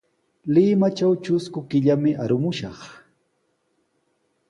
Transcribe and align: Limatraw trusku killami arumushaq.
Limatraw 0.53 1.13
trusku 1.23 1.59
killami 1.69 2.11
arumushaq. 2.23 2.79